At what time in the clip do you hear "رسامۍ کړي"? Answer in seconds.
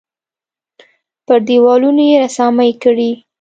2.25-3.11